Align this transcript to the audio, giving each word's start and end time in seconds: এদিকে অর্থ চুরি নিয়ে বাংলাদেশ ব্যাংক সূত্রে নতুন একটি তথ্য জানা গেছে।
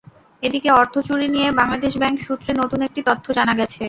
এদিকে 0.43 0.69
অর্থ 0.73 0.95
চুরি 1.07 1.27
নিয়ে 1.35 1.47
বাংলাদেশ 1.59 1.93
ব্যাংক 2.01 2.17
সূত্রে 2.27 2.51
নতুন 2.61 2.79
একটি 2.87 3.01
তথ্য 3.09 3.25
জানা 3.37 3.53
গেছে। 3.59 3.77